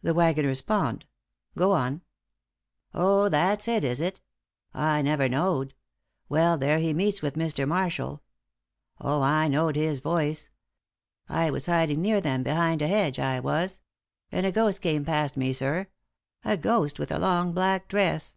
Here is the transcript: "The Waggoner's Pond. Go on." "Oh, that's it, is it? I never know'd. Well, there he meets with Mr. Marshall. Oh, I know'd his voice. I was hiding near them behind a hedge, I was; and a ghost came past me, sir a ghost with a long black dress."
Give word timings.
"The 0.00 0.14
Waggoner's 0.14 0.60
Pond. 0.60 1.06
Go 1.56 1.72
on." 1.72 2.02
"Oh, 2.94 3.28
that's 3.28 3.66
it, 3.66 3.82
is 3.82 4.00
it? 4.00 4.20
I 4.72 5.02
never 5.02 5.28
know'd. 5.28 5.74
Well, 6.28 6.56
there 6.56 6.78
he 6.78 6.92
meets 6.94 7.20
with 7.20 7.34
Mr. 7.34 7.66
Marshall. 7.66 8.22
Oh, 9.00 9.22
I 9.22 9.48
know'd 9.48 9.74
his 9.74 9.98
voice. 9.98 10.50
I 11.28 11.50
was 11.50 11.66
hiding 11.66 12.00
near 12.00 12.20
them 12.20 12.44
behind 12.44 12.80
a 12.80 12.86
hedge, 12.86 13.18
I 13.18 13.40
was; 13.40 13.80
and 14.30 14.46
a 14.46 14.52
ghost 14.52 14.82
came 14.82 15.04
past 15.04 15.36
me, 15.36 15.52
sir 15.52 15.88
a 16.44 16.56
ghost 16.56 17.00
with 17.00 17.10
a 17.10 17.18
long 17.18 17.50
black 17.52 17.88
dress." 17.88 18.36